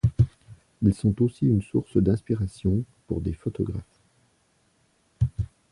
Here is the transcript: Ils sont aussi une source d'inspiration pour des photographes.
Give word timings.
Ils 0.81 0.95
sont 0.95 1.21
aussi 1.21 1.45
une 1.45 1.61
source 1.61 1.97
d'inspiration 1.97 2.83
pour 3.05 3.21
des 3.21 3.33
photographes. 3.33 4.01